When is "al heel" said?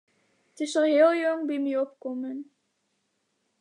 0.81-1.13